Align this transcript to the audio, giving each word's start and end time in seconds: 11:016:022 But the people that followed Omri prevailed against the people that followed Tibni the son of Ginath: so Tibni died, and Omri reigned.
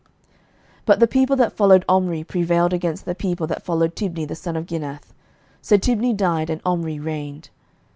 11:016:022 0.01 0.09
But 0.87 0.99
the 0.99 1.07
people 1.07 1.35
that 1.35 1.53
followed 1.53 1.85
Omri 1.87 2.23
prevailed 2.23 2.73
against 2.73 3.05
the 3.05 3.13
people 3.13 3.45
that 3.45 3.61
followed 3.63 3.95
Tibni 3.95 4.27
the 4.27 4.33
son 4.33 4.55
of 4.55 4.65
Ginath: 4.65 5.13
so 5.61 5.77
Tibni 5.77 6.17
died, 6.17 6.49
and 6.49 6.59
Omri 6.65 6.97
reigned. 6.99 7.51